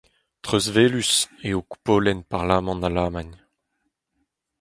[0.43, 1.11] Treuzwelus
[1.47, 3.31] eo koupolenn parlamant Alamagn.